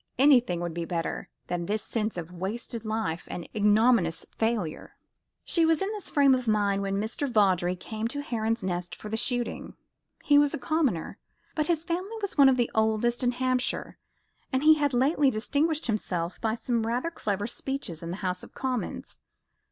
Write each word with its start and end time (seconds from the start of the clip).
Anything 0.17 0.61
would 0.61 0.73
be 0.73 0.83
better 0.83 1.29
than 1.45 1.67
this 1.67 1.83
sense 1.83 2.17
of 2.17 2.31
a 2.31 2.33
wasted 2.33 2.83
life 2.85 3.27
and 3.29 3.47
ignominious 3.55 4.25
failure. 4.35 4.95
She 5.43 5.63
was 5.63 5.79
in 5.79 5.91
this 5.91 6.09
frame 6.09 6.33
of 6.33 6.47
mind 6.47 6.81
when 6.81 6.99
Mr. 6.99 7.29
Vawdrey 7.31 7.75
came 7.75 8.07
to 8.07 8.23
Heron's 8.23 8.63
Nest 8.63 8.95
for 8.95 9.09
the 9.09 9.15
shooting. 9.15 9.75
He 10.23 10.39
was 10.39 10.55
a 10.55 10.57
commoner, 10.57 11.19
but 11.53 11.67
his 11.67 11.85
family 11.85 12.17
was 12.19 12.35
one 12.35 12.49
of 12.49 12.57
the 12.57 12.71
oldest 12.73 13.23
in 13.23 13.33
Hampshire, 13.33 13.99
and 14.51 14.63
he 14.63 14.73
had 14.73 14.95
lately 14.95 15.29
distinguished 15.29 15.85
himself 15.85 16.41
by 16.41 16.55
some 16.55 16.87
rather 16.87 17.11
clever 17.11 17.45
speeches 17.45 18.01
in 18.01 18.09
the 18.09 18.17
House 18.25 18.41
of 18.41 18.55
Commons. 18.55 19.19